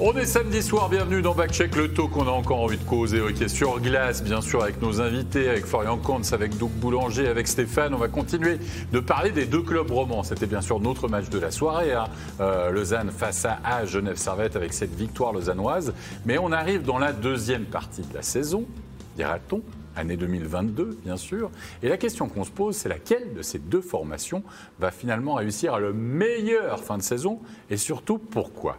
[0.00, 3.20] On est samedi soir, bienvenue dans Backcheck, le taux qu'on a encore envie de causer,
[3.20, 7.46] ok, sur glace, bien sûr, avec nos invités, avec Florian Kantz, avec Doug Boulanger, avec
[7.46, 7.94] Stéphane.
[7.94, 8.58] On va continuer
[8.92, 10.24] de parler des deux clubs romans.
[10.24, 12.08] C'était bien sûr notre match de la soirée, hein.
[12.40, 15.94] Euh, Lausanne face à Genève Servette, avec cette victoire lausannoise.
[16.26, 18.64] Mais on arrive dans la deuxième partie de la saison,
[19.16, 19.62] dira-t-on,
[19.94, 21.52] année 2022, bien sûr.
[21.84, 24.42] Et la question qu'on se pose, c'est laquelle de ces deux formations
[24.80, 27.38] va finalement réussir à le meilleur fin de saison
[27.70, 28.76] et surtout pourquoi?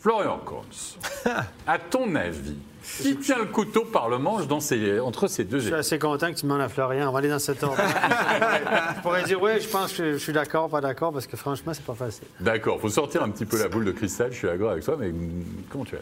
[0.00, 0.98] Florian Kohns,
[1.66, 2.56] à ton avis,
[3.02, 5.98] qui tient le couteau par le manche dans ces- entre ces deux Je suis assez
[5.98, 7.08] content que tu demandes à Florian.
[7.08, 7.76] On va aller dans cet ordre.
[8.96, 11.72] je pourrais dire oui, je pense que je suis d'accord, pas d'accord, parce que franchement,
[11.74, 12.28] c'est pas facile.
[12.38, 14.96] D'accord, faut sortir un petit peu la boule de cristal, je suis d'accord avec toi,
[15.00, 16.00] mais mm, comment tu es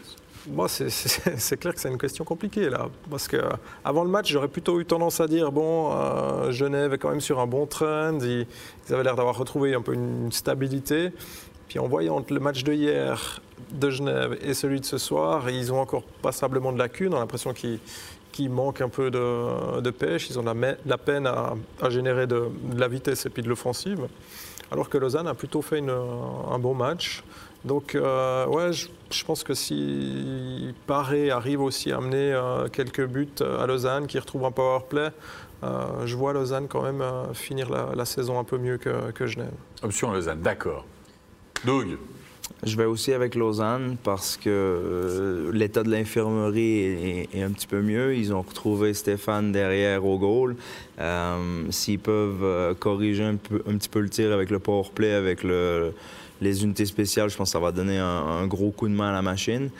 [0.48, 3.38] Moi, c'est- clair que c'est une question compliquée là, parce que
[3.82, 7.22] avant le match, j'aurais plutôt eu tendance à dire bon, euh, Genève est quand même
[7.22, 8.46] sur un bon trend, ils,
[8.88, 11.12] ils avaient l'air d'avoir retrouvé un peu une stabilité.
[11.78, 13.40] En voyant le match de hier
[13.72, 17.12] de Genève et celui de ce soir, ils ont encore passablement de lacunes.
[17.12, 20.30] On a l'impression qu'ils manquent un peu de, pêche.
[20.30, 24.06] Ils ont la, peine à, générer de, la vitesse et puis de l'offensive.
[24.70, 27.22] Alors que Lausanne a plutôt fait un bon match.
[27.64, 33.28] Donc, euh, ouais, je, pense que si Paré arrive aussi à amener euh, quelques buts
[33.40, 35.08] à Lausanne, qui retrouve un power play,
[35.62, 39.26] euh, je vois Lausanne quand même finir la, la saison un peu mieux que, que
[39.26, 39.54] Genève.
[39.82, 40.84] Option Lausanne, d'accord.
[41.66, 41.96] Doug,
[42.64, 47.80] Je vais aussi avec Lausanne parce que euh, l'état de l'infirmerie est, un petit peu
[47.80, 48.14] mieux.
[48.14, 50.56] Ils ont retrouvé Stéphane derrière au goal.
[51.00, 55.42] Euh, S'ils peuvent euh, corriger un, petit peu le tir avec le power play, avec
[55.42, 55.92] le-
[56.40, 59.12] les unités spéciales, je pense que ça va donner un gros coup de main à
[59.12, 59.70] la machine.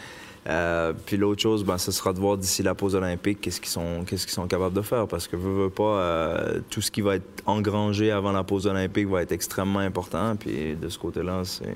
[0.47, 3.71] Euh, puis l'autre chose, ben, ce sera de voir d'ici la pause olympique qu'est-ce qu'ils
[3.71, 5.07] sont, qu'est-ce qu'ils sont capables de faire.
[5.09, 8.67] Parce que, veux, veux pas, euh, tout ce qui va être engrangé avant la pause
[8.67, 10.37] olympique va être extrêmement important.
[10.37, 11.73] Puis de ce côté-là, c'est,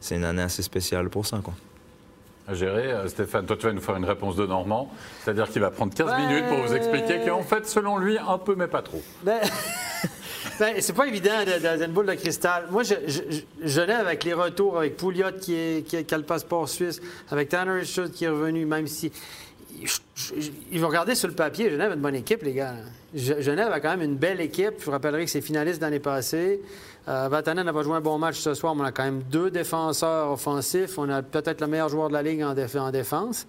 [0.00, 1.38] c'est une année assez spéciale pour ça.
[1.42, 1.54] Quoi.
[2.48, 2.90] à gérer.
[2.92, 4.90] Euh, Stéphane, toi tu vas nous faire une réponse de Normand,
[5.22, 6.26] c'est-à-dire qu'il va prendre 15 Ouais.
[6.26, 9.02] minutes pour vous expliquer qu'en fait, selon lui, un peu mais pas trop.
[10.60, 12.66] Ben, c'est pas évident de- de- dans une boule de cristal.
[12.70, 17.00] Moi, je, avec les retours, avec Pouliot qui, a- le passeport suisse,
[17.30, 19.10] avec Tanner Richard qui est revenu, même si.
[20.70, 22.74] Ils vont regarder sur le papier, Genève a une bonne équipe, les gars.
[23.14, 24.74] Genève a quand même une belle équipe.
[24.78, 26.60] Je vous rappellerai que c'est finaliste l'année passée.
[27.08, 29.22] Euh, Vatanen n'a pas joué un bon match ce soir, mais on a quand même
[29.30, 30.96] deux défenseurs offensifs.
[30.96, 33.46] On a peut-être le meilleur joueur de la Ligue en, en défense.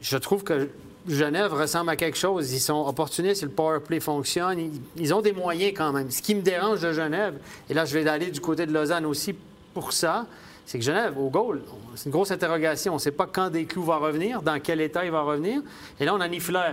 [0.00, 0.68] Je trouve que
[1.08, 2.52] Genève ressemble à quelque chose.
[2.52, 4.70] Ils sont opportunistes, le power play fonctionne.
[4.96, 6.10] Ils, ont des moyens quand même.
[6.10, 7.34] Ce qui me dérange de Genève,
[7.68, 9.34] et là je vais aller du côté de Lausanne aussi
[9.74, 10.26] pour ça,
[10.66, 11.62] c'est que Genève, au goal,
[11.94, 12.92] c'est une grosse interrogation.
[12.92, 15.62] On ne sait pas quand Desclous va revenir, dans quel état il va revenir.
[15.98, 16.72] Et là, on a Nifler.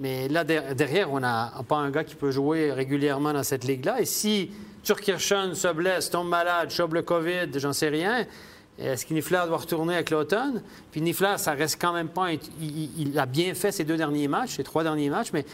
[0.00, 3.64] Mais là, der- derrière, on n'a pas un gars qui peut jouer régulièrement dans cette
[3.64, 4.00] ligue-là.
[4.00, 4.50] Et si
[4.82, 8.26] Turkirchen se blesse, tombe malade, chope le COVID, j'en sais rien,
[8.78, 10.62] est-ce que Nifler doit retourner avec l'automne?
[10.92, 12.26] Puis Nifler, ça reste quand même pas.
[12.28, 15.44] un- il, il- a bien fait ses deux derniers matchs, ses trois derniers matchs, mais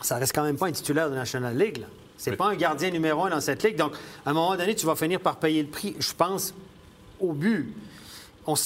[0.00, 1.78] ça reste quand même pas un titulaire de la National League.
[1.78, 1.86] là.
[2.16, 2.36] C'est Oui.
[2.36, 3.76] pas un gardien numéro un dans cette ligue.
[3.76, 3.92] Donc,
[4.26, 6.52] à un moment donné, tu vas finir par payer le prix, je pense,
[7.18, 7.72] au but.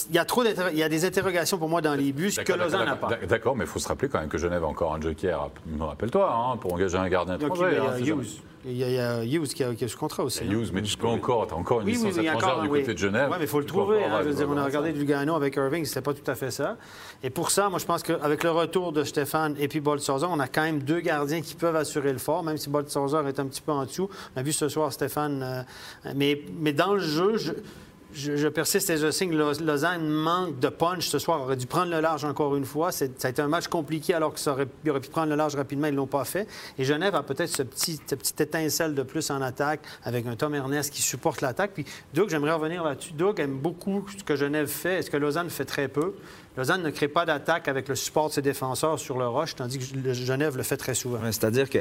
[0.08, 2.40] Il y a trop il y a des interrogations pour moi dans les buts, ce
[2.40, 3.08] que Lausanne n'a pas.
[3.08, 5.50] d'ac- D'accord, mais il faut se rappeler quand même que Genève a encore un joker,
[5.80, 7.64] rappelle-toi, hein, pour engager un gardien étranger.
[7.72, 8.26] il y hein, a Hughes.
[8.66, 10.38] Il y a, Hughes qui a, qui a ce contrat aussi.
[10.42, 10.60] Il y a hein.
[10.62, 12.68] Hughes, mais tu peux encore, as encore une Oui, oui, licence a étrangère encore du
[12.68, 12.80] oui.
[12.80, 13.28] côté de Genève.
[13.30, 13.96] Oui, mais il faut le Tu trouver.
[13.98, 14.06] encore hein.
[14.06, 14.96] avoir- Je veux dire, on a regardé ça.
[14.98, 16.78] Lugano avec Irving, c'était pas tout à fait ça.
[17.22, 20.40] Et pour ça, moi, je pense qu'avec le retour de Stéphane et puis Boltzhauser, on
[20.40, 23.46] a quand même deux gardiens qui peuvent assurer le fort, même si Boltzhauser est un
[23.46, 24.08] petit peu en dessous.
[24.34, 25.42] On a vu ce soir Stéphane.
[25.42, 27.52] euh, mais, mais dans le jeu, je,
[28.14, 29.34] je- persiste et je signe.
[29.34, 31.40] Lau- Lausanne manque de punch ce soir.
[31.42, 32.92] aurait dû prendre le large encore une fois.
[32.92, 35.86] Ça a été un match compliqué alors qu'il aurait, aurait pu prendre le large rapidement.
[35.88, 36.46] Ils ne l'ont pas fait.
[36.78, 40.36] Et Genève a peut-être ce petit, cette petite étincelle de plus en attaque avec un
[40.36, 41.72] Tom Ernest qui supporte l'attaque.
[41.74, 43.12] Puis Doug, j'aimerais revenir là-dessus.
[43.12, 44.98] Doug aime beaucoup ce que Genève fait.
[45.00, 46.14] Est-ce que Lausanne fait très peu?
[46.56, 49.78] Lausanne ne crée pas d'attaque avec le support de ses défenseurs sur le rush, tandis
[49.78, 51.18] que Genève le fait très souvent.
[51.24, 51.78] C'est-à-dire que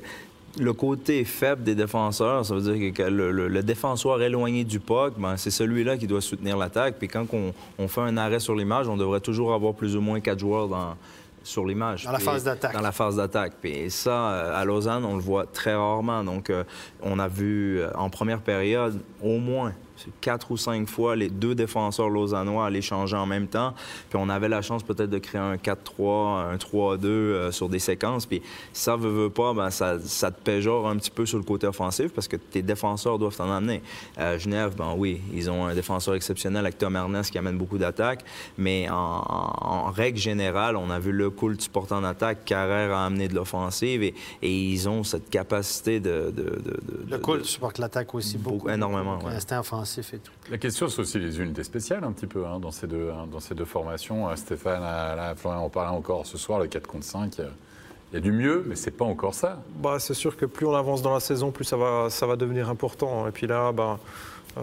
[0.60, 4.80] le côté faible des défenseurs, ça veut dire que le, le- le défenseur éloigné du
[4.80, 6.96] puck, ben, c'est celui-là qui doit soutenir l'attaque.
[7.00, 10.02] Puis quand on, on fait un arrêt sur l'image, on devrait toujours avoir plus ou
[10.02, 10.96] moins quatre joueurs dans,
[11.44, 12.06] sur l'image.
[12.06, 12.74] Dans la phase d'attaque.
[12.74, 13.54] Dans la phase d'attaque.
[13.62, 16.24] Puis ça, euh, à Lausanne, on le voit très rarement.
[16.24, 16.64] Donc, euh,
[17.02, 19.74] on a vu euh, en première période au moins
[20.22, 23.74] quatre ou cinq fois les deux défenseurs lausannois aller changer en même temps.
[24.10, 27.80] Puis on avait la chance peut-être de créer un 4-3, un 3-2 euh, sur des
[27.80, 28.26] séquences.
[28.26, 28.42] Puis
[28.74, 31.68] ça veut, veut pas, ben, ça, ça te péjore un petit peu sur le côté
[31.68, 33.82] offensif parce que tes défenseurs doivent t'en amener.
[34.20, 37.78] Euh, Genève, ben oui, ils ont un défenseur exceptionnel avec Tom Ernest qui amène beaucoup
[37.78, 38.24] d'attaques.
[38.58, 42.92] Mais en, en- règle générale, on a vu le cool du porte en attaque, Carrère
[42.96, 46.32] a amené de l'offensive et, et ils ont cette capacité de...
[46.36, 48.58] de, de- de- Le cool supporte l'attaque aussi beaucoup.
[48.58, 49.34] Beaucoup, énormément, Donc, ouais.
[49.36, 49.93] Instinct offensif.
[50.02, 50.32] Tout.
[50.50, 53.28] La question, c'est aussi les unités spéciales un petit peu hein, dans, ces deux, hein,
[53.32, 54.30] dans ces deux formations.
[54.30, 57.40] Euh, Stéphane, euh, là, Florian en parlait encore ce soir, le 4 contre 5.
[57.40, 57.50] euh,
[58.12, 59.62] Il y a du mieux, mais c'est pas encore ça.
[59.76, 62.36] Bah, c'est sûr que plus on avance dans la saison, plus ça va, ça va
[62.36, 63.28] devenir important.
[63.28, 64.00] Et puis là, bah,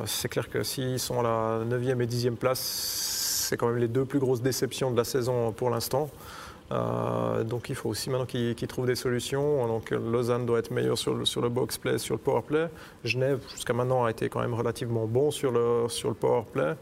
[0.07, 3.89] c'est clair que s'ils sont à la 9e et 10e place, c'est quand même les
[3.89, 6.09] deux plus grosses déceptions de la saison pour l'instant.
[6.73, 9.67] Euh, donc il faut aussi maintenant qu'ils trouvent des solutions.
[9.67, 12.69] Donc Lausanne doit être meilleur sur le, sur le box play, sur le power play.
[13.05, 16.75] Genève, jusqu'à maintenant, a été quand même relativement bon sur le, sur le power play.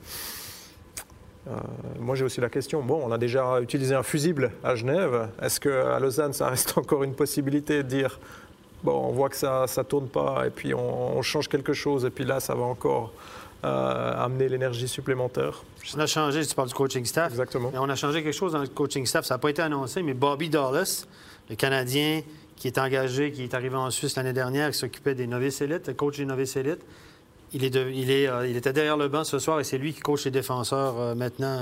[1.48, 1.52] Euh,
[1.98, 2.82] moi, j'ai aussi la question.
[2.82, 5.28] Bon, on a déjà utilisé un fusible à Genève.
[5.40, 8.20] Est-ce qu'à Lausanne, ça reste encore une possibilité de dire
[8.82, 12.10] bon, on voit que ça ne tourne pas et puis on change quelque chose et
[12.10, 13.12] puis là, ça va encore
[13.64, 15.62] euh, amener l'énergie supplémentaire
[15.96, 17.30] On a changé, tu parles du coaching staff.
[17.32, 17.70] Exactement.
[17.72, 19.24] Mais on a changé quelque chose dans le coaching staff.
[19.24, 21.06] Ça n'a pas été annoncé, mais Bobby Dallas,
[21.50, 22.22] le Canadien
[22.56, 25.86] qui est engagé, qui est arrivé en Suisse l'année dernière, qui s'occupait des novices élites,
[25.86, 26.80] le coach des novices élites,
[27.52, 29.78] il, est de- il, est, euh, il était derrière le banc ce soir et c'est
[29.78, 31.56] lui qui coach les défenseurs euh, maintenant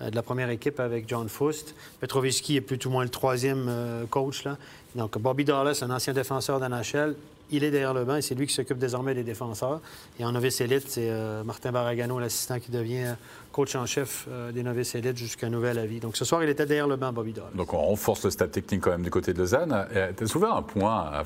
[0.00, 1.74] euh, de la première équipe avec John Foust.
[2.00, 3.70] Petrovski est plus ou moins le troisième
[4.10, 4.44] coach.
[4.44, 4.56] Là.
[4.96, 7.14] Donc, Bobby Dallas, un ancien défenseur d'NHL,
[7.56, 9.80] il est derrière le banc et c'est lui qui s'occupe désormais des défenseurs.
[10.18, 13.14] Et en novice élite, c'est euh, Martin Baragano, l'assistant, qui devient euh,
[13.52, 16.00] coach en chef euh, des novices élites jusqu'à nouvel avis.
[16.00, 17.48] Donc, ce soir, il était derrière le banc, Bobby Dallas.
[17.54, 19.72] Donc on renforce le stade technique quand même du côté de Lausanne.
[19.72, 21.24] As soulevé un point, là,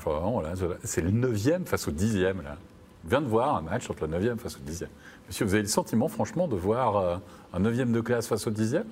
[0.83, 2.43] c'est le 9e face au 10e.
[2.43, 2.57] Là.
[3.05, 4.87] On vient de voir un match entre le 9e face au 10e.
[5.27, 7.21] Monsieur, vous avez le sentiment, franchement, de voir
[7.53, 8.83] un 9e de classe face au 10e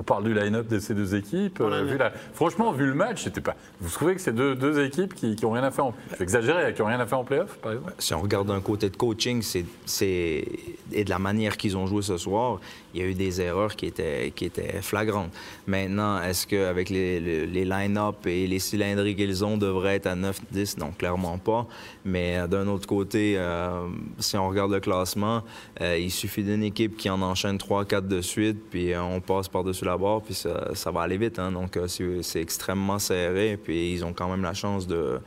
[0.00, 1.60] on parle du line-up de ces deux équipes.
[1.60, 3.54] Euh, a- vu la- Franchement, vu le match, c'était pas.
[3.82, 5.94] Vous trouvez que c'est deux, deux équipes qui, qui ont rien à faire en.
[6.12, 7.92] Je vais exagérer, qui ont rien à faire en playoff, par exemple?
[7.98, 10.44] Si on regarde d'un côté de coaching c'est, c'est-
[10.92, 12.60] et de la manière qu'ils ont joué ce soir,
[12.94, 15.30] il y a eu des erreurs qui étaient, qui étaient flagrantes.
[15.66, 20.16] Maintenant, est-ce qu'avec les, les, les line-up et les cylindries qu'ils ont, devraient être à
[20.16, 20.78] 9-10?
[20.78, 21.66] Non, clairement pas.
[22.04, 23.86] Mais euh, d'un autre côté, euh,
[24.18, 25.42] si on regarde le classement,
[25.82, 29.48] euh, il suffit d'une équipe qui en enchaîne 3-4 de suite, puis euh, on passe
[29.48, 29.89] par-dessus la
[30.24, 31.38] puis ça, va aller vite.
[31.38, 31.52] hein.
[31.52, 35.20] Donc, euh, c'est, c'est extrêmement serré, puis ils ont quand même la chance de,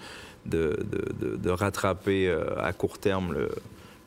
[0.45, 0.77] de,
[1.19, 3.49] de- rattraper euh, à court terme le-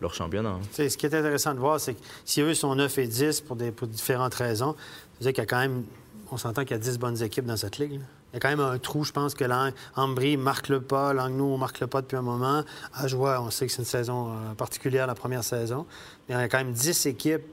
[0.00, 0.50] leur championnat.
[0.50, 0.60] hein.
[0.72, 3.56] Ce qui est intéressant de voir, c'est que si eux sont 9 et 10 pour,
[3.56, 4.74] différentes raisons,
[5.20, 5.84] dire qu'il y a quand même,
[6.30, 8.00] on s'entend qu'il y a 10 bonnes équipes dans cette ligue.
[8.32, 9.44] Il y a quand même un trou, je pense que
[9.94, 12.64] Ambry marque le pas, Langnaud marque le pas depuis un moment.
[12.92, 15.86] Ajoie, on sait que c'est une saison euh, particulière, la première saison.
[16.28, 17.44] Mais il y a quand même 10 équipes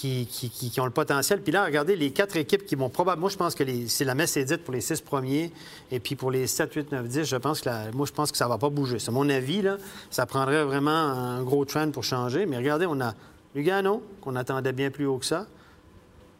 [0.00, 1.42] qui, qui- qui- qui ont le potentiel.
[1.42, 3.22] Puis là, regardez, les quatre équipes qui vont probablement...
[3.22, 5.52] Moi, je pense que c'est la messe est dite pour les six premiers.
[5.90, 8.38] Et puis pour les 7, 8, 9, 10, je pense que moi, je pense que
[8.38, 9.00] ça va pas bouger.
[9.00, 9.76] C'est mon avis, là.
[10.10, 12.46] Ça prendrait vraiment un gros trend pour changer.
[12.46, 13.14] Mais regardez, on a
[13.56, 15.46] Lugano, qu'on attendait bien plus haut que ça.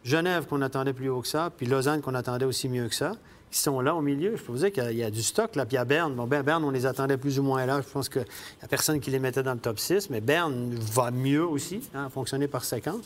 [0.05, 1.51] Genève, qu'on attendait plus haut que ça.
[1.55, 3.11] Puis Lausanne, qu'on attendait aussi mieux que ça.
[3.51, 4.35] Ils sont là au milieu.
[4.37, 5.55] Je peux vous dire qu'il y a- du stock.
[5.57, 5.65] Là.
[5.65, 6.13] Puis a Berne.
[6.13, 7.81] Bon, ben, Berne, on les attendait plus ou moins là.
[7.81, 10.09] Je pense qu'il n'y a personne qui les mettait dans le top 6.
[10.11, 13.01] Mais Berne va mieux aussi, hein, fonctionner par séquence.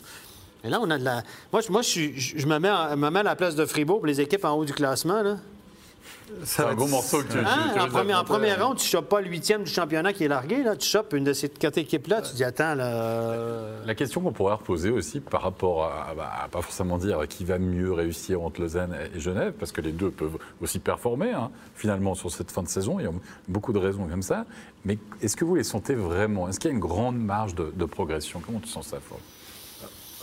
[0.64, 1.22] Mais là, on a de la.
[1.52, 3.54] Moi, je, moi, je, suis- je- je me, mets à, me mets à la place
[3.54, 5.22] de Fribourg pour les équipes en haut du classement.
[5.22, 5.36] Là.
[6.42, 7.38] C'est un gros morceau que tu.
[7.38, 7.44] Hein?
[7.74, 10.24] tu En, première, en première ronde, tu ne chopes pas le huitième du championnat qui
[10.24, 10.62] est largué.
[10.62, 10.74] Là.
[10.74, 12.22] Tu chopes une de ces quatre équipes-là.
[12.22, 12.86] Tu dis, attends, là.
[12.86, 17.20] euh, La question qu'on pourrait reposer aussi par rapport à, bah, à pas forcément dire
[17.28, 21.30] qui va mieux réussir entre Lausanne et Genève, parce que les deux peuvent aussi performer
[21.32, 22.98] hein, finalement sur cette fin de saison.
[22.98, 23.12] Il y a
[23.48, 24.46] beaucoup de raisons comme ça.
[24.86, 26.48] Mais est-ce que vous les sentez vraiment?
[26.48, 28.40] Est-ce qu'il y a une grande marge de, de progression?
[28.44, 29.20] Comment tu sens ça, Ford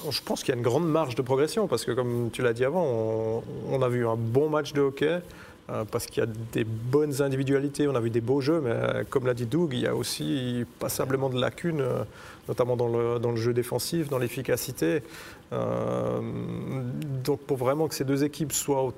[0.10, 2.54] Je pense qu'il y a une grande marge de progression parce que, comme tu l'as
[2.54, 5.22] dit avant, on, a vu un bon match de hockey
[5.70, 8.72] euh, parce qu'il y a des bonnes individualités, on a vu des beaux jeux, mais
[8.72, 12.04] euh, comme l'a dit Doug, il y a aussi passablement de lacunes, euh,
[12.48, 15.04] notamment dans le, dans le jeu défensif, dans l'efficacité.
[15.52, 18.94] Donc, pour vraiment que ces deux équipes soient au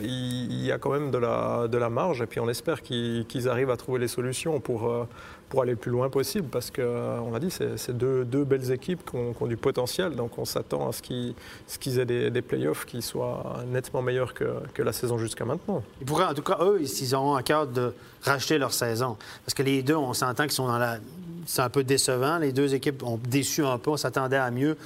[0.00, 3.76] il, y a quand même de la, marge et puis on espère qu'ils arrivent à
[3.76, 4.88] trouver les solutions pour.
[4.88, 5.04] euh,
[5.48, 9.16] pour aller le plus loin possible, parce qu'on l'a dit, c'est deux, belles équipes qui
[9.16, 14.02] ont, du potentiel, donc on s'attend à ce qu'ils aient des, playoffs qui soient nettement
[14.02, 15.82] meilleurs que, que la saison jusqu'à maintenant.
[16.00, 19.16] Ils pourraient, en tout cas, eux, ils auront à cœur de racheter leur saison.
[19.44, 20.98] Parce que les deux, on s'entend qu'ils sont dans la.
[21.46, 22.38] C'est un peu décevant.
[22.38, 23.90] Les deux équipes ont déçu un peu.
[23.90, 24.76] On s'attendait à mieux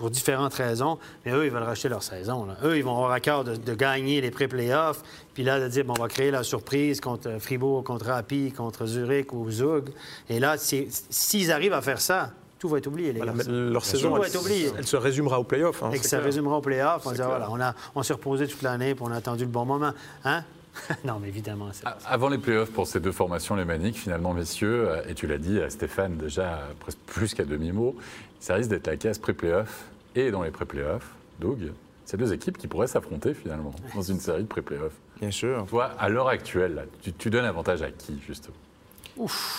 [0.00, 0.98] pour différentes raisons.
[1.26, 2.46] Mais eux, ils veulent racheter leur saison.
[2.46, 2.56] là.
[2.64, 5.02] Eux, ils vont avoir à cœur de, de gagner les pré-playoffs.
[5.34, 8.86] Puis là, de dire, bon, on va créer la surprise contre Fribourg, contre Rapi, contre
[8.86, 9.90] Zurich ou Zug.
[10.30, 13.44] Et là, s'ils arrivent à faire ça, tout va être oublié, les Voilà, gars.
[13.48, 14.70] leur saison, va elle, être oublié.
[14.76, 15.82] elle se résumera aux playoffs.
[15.82, 16.24] hein, Et que ça clair.
[16.24, 17.06] résumera au playoff.
[17.06, 19.64] On, voilà, on, a- on s'est reposé toute l'année, puis on a attendu le bon
[19.66, 19.92] moment.
[20.24, 20.44] Hein?
[21.04, 24.32] non, mais évidemment, c'est A- Avant les playoffs pour ces deux formations, les Maniques, finalement,
[24.34, 27.96] messieurs, euh, et tu l'as dit à Stéphane déjà euh, presque plus qu'à demi-mot,
[28.38, 29.84] ça risque d'être la case pré-playoff
[30.14, 31.10] et dans les pré-playoffs,
[31.40, 31.72] Doug,
[32.04, 34.94] c'est deux équipes qui pourraient s'affronter finalement dans une série de pré-playoffs.
[35.20, 35.66] Bien sûr.
[35.68, 38.56] Toi, à l'heure actuelle, là, tu, tu donnes avantage à qui, justement?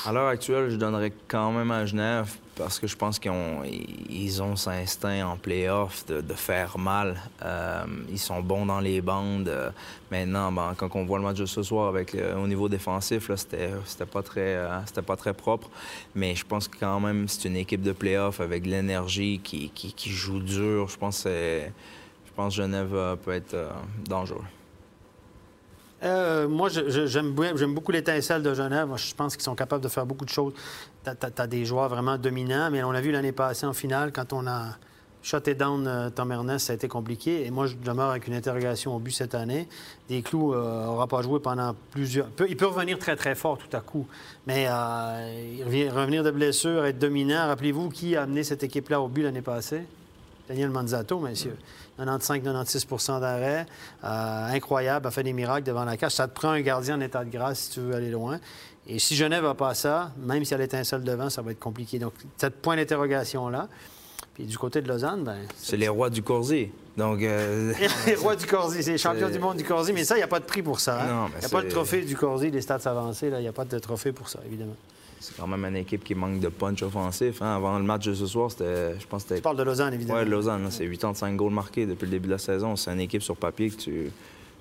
[0.06, 3.64] À l'heure actuelle, je donnerais quand même à Genève parce que je pense qu'ils ont,
[4.10, 7.20] ils ont cet instinct en playoff de, faire mal.
[7.44, 9.50] Euh, ils sont bons dans les bandes.
[9.50, 9.72] Euh,
[10.12, 13.32] maintenant, ben, quand on voit le match de ce soir avec, euh, au niveau défensif,
[13.36, 13.72] c'était,
[14.06, 15.70] pas très, c'était pas très propre.
[16.14, 19.92] Mais je pense que quand même, c'est une équipe de playoff avec de l'énergie qui,
[20.06, 20.88] joue dur.
[20.88, 21.62] Je pense que,
[22.50, 23.56] Genève peut être
[24.06, 24.46] dangereux.
[26.04, 27.34] Euh, moi, j'aime
[27.74, 28.90] beaucoup l'étincelle de Genève.
[28.96, 30.54] Je pense qu'ils sont capables de faire beaucoup de choses.
[31.04, 34.34] Tu as, des joueurs vraiment dominants, mais on l'a vu l'année passée en finale, quand
[34.34, 34.78] on a
[35.24, 37.46] shoté down euh, Tom Ernest, ça a été compliqué.
[37.46, 39.68] Et moi, je demeure avec une interrogation au but cette année.
[40.10, 42.28] Des clous n'aura pas joué pendant plusieurs...
[42.50, 44.08] Il peut revenir très, très fort tout à coup,
[44.48, 47.48] mais euh, revenir de blessure, être dominant.
[47.48, 49.84] Rappelez-vous qui a amené cette équipe-là au but l'année passée?
[50.48, 51.56] Daniel Manzato, messieurs.
[52.06, 53.66] 95-96% d'arrêt.
[54.04, 56.12] Euh, incroyable, a fait des miracles devant la cage.
[56.14, 58.40] Ça te prend un gardien en état de grâce si tu veux aller loin.
[58.88, 61.60] Et si Genève n'a pas ça, même s'il y a l'étincelle devant, ça va être
[61.60, 62.00] compliqué.
[62.00, 63.68] Donc, cette point d'interrogation-là.
[64.34, 66.72] Puis du côté de Lausanne, ben, C'est les rois du Corsier.
[66.96, 67.74] Donc, euh,
[68.08, 70.24] les rois du Corsi, c'est les champions du monde du Corsi, mais ça, il n'y
[70.24, 71.02] a pas de prix pour ça.
[71.02, 71.28] hein.
[71.36, 73.66] Il n'y a pas de trophée du Corsi, des stats avancés, il n'y a pas
[73.66, 74.76] de trophée pour ça, évidemment.
[75.22, 77.42] C'est quand même une équipe qui manque de punch offensif.
[77.42, 77.56] hein.
[77.56, 80.20] Avant le match de ce soir, c'était, je pense c'était parle de Lausanne, évidemment.
[80.20, 82.76] Ouais, Lausanne, là, c'est 85 goals marqués depuis le début de la saison.
[82.76, 84.12] C'est une équipe sur papier que tu,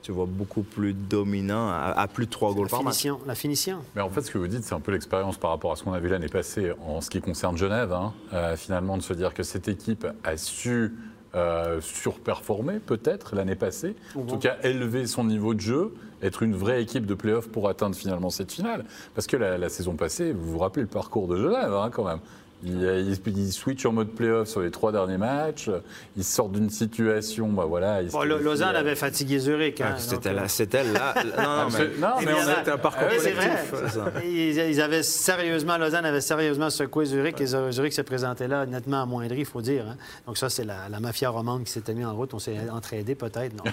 [0.03, 2.95] tu vois beaucoup plus dominant, à, à plus de 3 goals la par match.
[2.99, 3.79] finition, la finition.
[3.97, 5.83] Mais en fait, ce que vous dites, c'est un peu l'expérience par rapport à ce
[5.83, 7.93] qu'on a vu l'année passée en ce qui concerne Genève.
[7.93, 8.13] hein.
[8.33, 10.93] Euh, finalement, de se dire que cette équipe a su
[11.35, 13.95] euh, surperformer, peut-être, l'année passée.
[14.17, 17.69] En tout cas, élever son niveau de jeu, être une vraie équipe de play-off pour
[17.69, 18.85] atteindre finalement cette finale.
[19.15, 22.05] Parce que la, la saison passée, vous vous rappelez le parcours de Genève, hein, quand
[22.05, 22.21] même.
[22.63, 22.83] Ils,
[23.27, 25.71] ils, ils switchent en mode play-off sur les trois derniers matchs.
[26.17, 28.03] Ils sortent d'une situation, bah voilà.
[28.05, 29.81] Bon, Lausanne euh, avait fatigué Zurich.
[29.81, 31.15] hein, Ah, C'était donc, là, euh, c'était là.
[31.17, 32.41] Non, non, mais c'est- non, mais on Évidemment.
[32.53, 33.47] a C'était un parcours c'est vrai.
[33.47, 33.75] collectif.
[33.87, 34.13] c'est ça.
[34.25, 39.03] Ils, ils avaient sérieusement, Lausanne avait sérieusement secoué Zurich et Zurich se présentait là nettement
[39.03, 39.87] amoindri, il faut dire.
[39.89, 39.97] hein.
[40.27, 42.35] Donc ça, c'est la, la mafia romande qui s'était mise en route.
[42.35, 43.55] On s'est entraidé peut-être.
[43.57, 43.65] Non.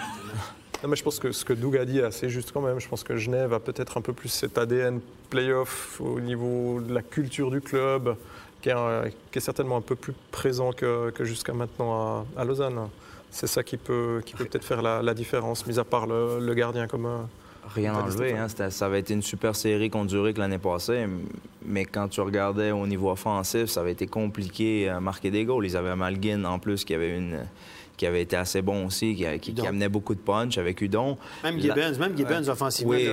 [0.83, 2.79] Non, mais je pense que ce que Doug a dit est assez juste quand même.
[2.79, 4.99] Je pense que Genève a peut-être un peu plus cet ADN
[5.31, 8.15] playoff au niveau de la culture du club,
[8.61, 12.89] qui est, certainement un peu plus présent que, jusqu'à maintenant à, Lausanne.
[13.29, 17.27] C'est ça qui peut, peut-être faire la, différence, mis à part le, le gardien comme.
[17.67, 18.29] Euh, Rien enlevé.
[18.47, 18.67] Stéphane.
[18.67, 18.69] Hein.
[18.69, 21.05] Ça avait été une super série contre Zurich l'année passée,
[21.65, 25.65] mais quand tu regardais au niveau offensif, ça avait été compliqué à marquer des goals.
[25.65, 27.39] Ils avaient Malgin en plus qui avait une
[27.97, 29.65] qui avait été assez bon aussi, qui, qui- qui Udon.
[29.69, 31.17] amenait beaucoup de punch avec Udon.
[31.43, 33.09] Même Là- Gibbons, même Gibbons offensivement, Oui,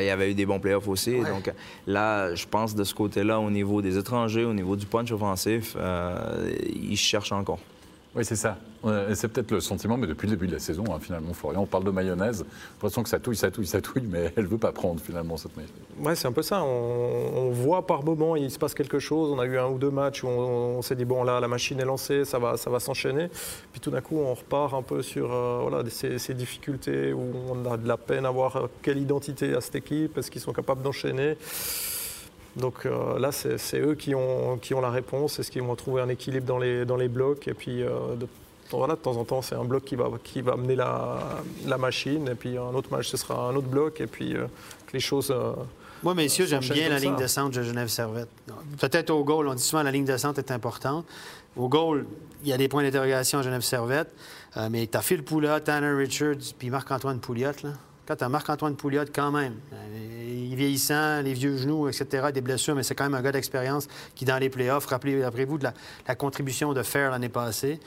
[0.00, 1.20] il y avait eu des bons playoffs aussi.
[1.20, 1.30] Ouais.
[1.30, 1.52] Donc
[1.86, 5.76] là, je pense de ce côté-là, au niveau des étrangers, au niveau du punch offensif,
[5.78, 7.60] euh, ils cherchent encore.
[8.14, 8.56] Oui, c'est ça.
[9.14, 11.66] C'est peut-être le sentiment, mais depuis le début de la saison, hein, finalement, Florian, on
[11.66, 12.44] parle de mayonnaise.
[12.74, 15.36] L'impression que ça touille, ça touille, ça touille, mais elle ne veut pas prendre finalement
[15.36, 15.76] cette mayonnaise.
[16.00, 16.62] Ouais, c'est un peu ça.
[16.62, 19.30] On, voit par moment, il se passe quelque chose.
[19.30, 21.78] On a eu un ou deux matchs où on, s'est dit, bon, là, la machine
[21.80, 23.28] est lancée, ça va, ça va s'enchaîner.
[23.72, 27.32] Puis tout d'un coup, on repart un peu sur euh, voilà, ces, ces difficultés où
[27.50, 30.52] on a de la peine à voir quelle identité a cette équipe, est-ce qu'ils sont
[30.52, 31.36] capables d'enchaîner?
[32.58, 36.02] Donc euh, là, c'est eux qui ont, qui ont la réponse, est-ce qu'ils vont trouver
[36.02, 37.46] un équilibre dans les, dans les blocs.
[37.48, 38.26] Et puis, euh, de,
[38.70, 41.18] voilà, de temps en temps, c'est un bloc qui va, qui va amener la,
[41.66, 42.28] la machine.
[42.28, 44.00] Et puis, un autre match, ce sera un autre bloc.
[44.00, 44.46] Et puis, euh,
[44.86, 45.34] que les choses.
[46.02, 48.28] Moi, messieurs, j'aime bien la ligne de centre de Genève Servette.
[48.80, 51.04] Peut-être au goal, on dit souvent la ligne de centre est importante.
[51.56, 52.06] Au goal,
[52.42, 54.08] il y a des points d'interrogation à Genève Servette.
[54.70, 57.50] Mais tu as Phil Poula, Tanner Richards, puis Marc-Antoine Pouliot.
[57.64, 57.70] Là.
[58.06, 59.54] Quand tu as Marc-Antoine Pouliot, quand même,
[60.58, 64.24] vieillissant, les vieux genoux, etc., des blessures, mais c'est quand même un gars d'expérience qui,
[64.24, 67.80] dans les playoffs, rappelez- rappelez-vous de la, contribution de Fair l'année passée.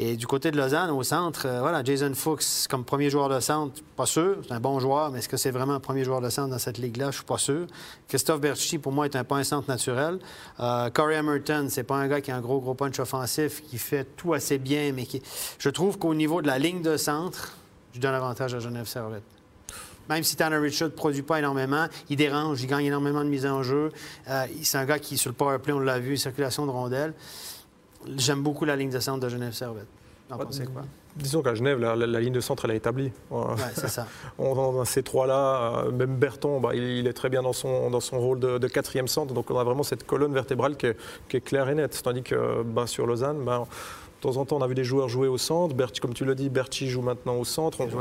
[0.00, 3.40] Et du côté de Lausanne, au centre, euh, voilà, Jason Fuchs comme premier joueur de
[3.40, 4.36] centre, pas sûr.
[4.46, 6.58] C'est un bon joueur, mais est-ce que c'est vraiment un premier joueur de centre dans
[6.58, 7.10] cette ligue-là?
[7.10, 7.66] Je suis pas sûr.
[8.06, 10.20] Christophe Berchi, pour moi, est un pas un centre naturel.
[10.60, 13.78] Euh, Corey Emerton, c'est pas un gars qui a un gros, gros punch offensif, qui
[13.78, 15.20] fait tout assez bien, mais qui...
[15.58, 17.54] je trouve qu'au niveau de la ligne de centre,
[17.92, 19.37] je donne avantage à Genève Servette.
[20.08, 23.46] Même si Tanner Richard ne produit pas énormément, il dérange, il gagne énormément de mise
[23.46, 23.90] en jeu.
[24.28, 27.14] Euh, c'est un gars qui, sur le power play, on l'a vu, circulation de rondelles.
[28.16, 29.86] J'aime beaucoup la ligne de centre de Genève Servette.
[30.28, 30.82] Vous en Ouais, pensez quoi?
[31.16, 33.10] Disons qu'à Genève, la, la- la ligne de centre, elle est établie.
[33.30, 33.40] Ouais,
[33.74, 34.06] c'est ça.
[34.38, 38.00] on- ces trois-là, euh, même Berton, bah, il, il est très bien dans son, dans
[38.00, 39.34] son rôle de, de quatrième centre.
[39.34, 40.96] Donc on a vraiment cette colonne vertébrale qui est,
[41.28, 42.00] qui est claire et nette.
[42.02, 43.66] Tandis que bah, sur Lausanne, bah,
[44.18, 45.74] de temps en temps, on a vu des joueurs jouer au centre.
[45.76, 47.80] Berti, comme tu l'as dit, Berti joue maintenant au centre.
[47.80, 47.92] On se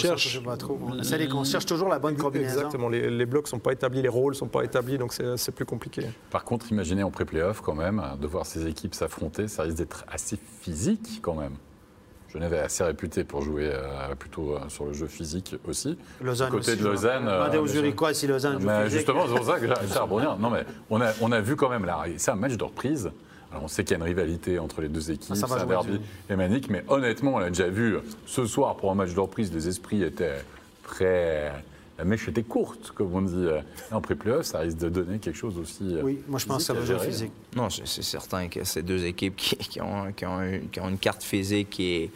[0.00, 0.42] centre, cherche.
[0.42, 0.78] pas trop.
[0.84, 2.54] On, les- on cherche toujours la bonne combinaison.
[2.56, 2.88] Exactement.
[2.88, 5.52] Les, les blocs ne sont pas établis, les rôles ne sont pas établis, donc c'est
[5.54, 6.02] plus compliqué.
[6.30, 10.04] Par contre, imaginez en pré-playoff quand même, de voir ces équipes s'affronter, ça risque d'être
[10.10, 11.52] assez physique quand même.
[12.32, 15.96] Genève est assez réputé pour jouer euh, plutôt euh, sur le jeu physique aussi.
[16.20, 18.68] Lausanne Du côté aussi, de Lausanne, euh, Demandez aux mais je- Zurichois si Lausanne joue
[18.88, 20.36] justement, c'est pour ça que à rebondir.
[20.40, 23.12] Non, mais on a, on a vu quand même là, c'est un match de reprise.
[23.54, 25.64] Alors, on sait qu'il y a une rivalité entre les deux équipes, Ah, c'est un
[25.66, 26.00] derby dessus.
[26.28, 29.68] lémanique, mais honnêtement, on l'a déjà vu ce soir pour un match de reprise, les
[29.68, 30.44] esprits étaient
[30.82, 31.52] très.
[31.96, 33.46] La mèche était courte, comme on dit.
[33.92, 35.84] En pré-playoff, ça risque de donner quelque chose aussi.
[35.94, 37.30] euh, Oui, moi je pense que ça va jouer physique.
[37.54, 40.88] Non, c'est certain que c'est deux équipes qui, qui ont, qui ont une, qui ont
[40.88, 42.10] une carte physique qui est,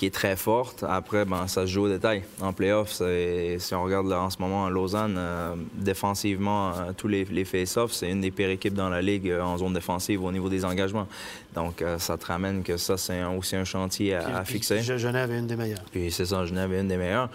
[0.00, 0.82] qui est très forte.
[0.88, 2.22] Après, ben, ça se joue au détail.
[2.40, 7.06] En playoff, si on regarde là, en ce moment à Lausanne, euh, défensivement, euh, tous
[7.06, 10.24] les, les face-offs, c'est une des pires équipes dans la ligue euh, en zone défensive
[10.24, 11.06] au niveau des engagements.
[11.54, 14.76] Donc, ça te ramène que ça, c'est aussi un chantier à, fixer.
[14.76, 15.82] puis Genève est une des meilleures.
[15.92, 17.28] Puis c'est ça, Genève est une des meilleures.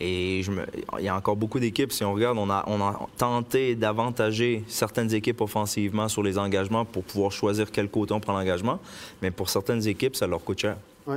[0.00, 0.64] Et je me-
[0.98, 4.64] il y a encore beaucoup d'équipes, si on regarde, on a, on a tenté d'avantager
[4.68, 8.78] certaines équipes offensivement sur les engagements pour pouvoir choisir quel côté on prend l'engagement.
[9.20, 10.76] Mais pour certaines équipes, ça leur coûte cher.
[11.06, 11.16] Oui,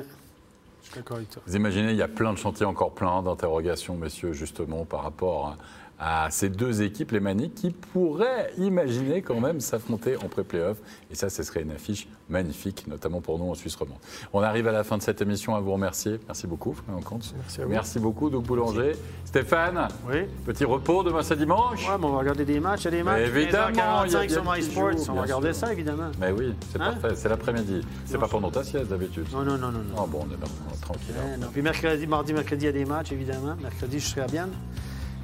[1.46, 5.48] Vous imaginez, il y a plein de chantiers, encore plein d'interrogations, messieurs, justement, par rapport
[5.48, 5.58] à,
[6.00, 10.78] à ces deux équipes, les Maniques, qui pourraient imaginer quand même s'affronter en pré-playoff.
[11.12, 13.98] Et ça, ce serait une affiche magnifique, notamment pour nous en Suisse romande.
[14.32, 16.20] On arrive à la fin de cette émission, à vous remercier.
[16.28, 17.34] Merci beaucoup, Florian Comte.
[17.38, 17.72] Merci à vous.
[17.72, 18.94] Merci beaucoup, Doug Boulanger.
[19.26, 20.20] Stéphane, Oui.
[20.46, 22.82] petit repos demain, c'est dimanche Ouais, mais on va regarder des matchs.
[22.82, 23.20] Il y a des matchs.
[23.28, 24.92] évidemment, il y a- 15h45 il y a sur des petits MySports.
[24.94, 25.68] jours, On va regarder sûr.
[25.68, 26.12] ça, évidemment.
[26.20, 27.82] Mais oui, c'est Hein parfait, c'est l'après-midi.
[28.06, 29.26] C'est pas pendant ta sieste d'habitude.
[29.34, 29.82] Non, non, non, non.
[29.98, 31.14] Ah bon, on est tranquille.
[31.36, 31.48] Eh, non.
[31.52, 33.56] Puis mercredi, mardi, mercredi, il y a des matchs, évidemment.
[33.62, 34.52] Mercredi, je serai à Bienne.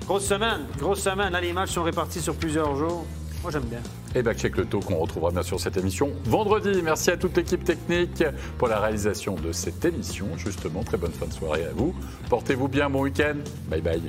[0.06, 1.34] Grosse semaine, grosse semaine.
[1.34, 3.06] Là, les matchs sont répartis sur plusieurs jours.
[3.42, 3.80] Moi, j'aime bien.
[4.14, 6.82] Et Backcheck le taux qu'on retrouvera bien sûr cette émission vendredi.
[6.84, 8.24] Merci à toute l'équipe technique
[8.58, 10.28] pour la réalisation de cette émission.
[10.38, 11.94] Justement, très bonne fin de soirée à vous.
[12.30, 13.36] Portez-vous bien, bon week-end.
[13.68, 14.02] Bye bye.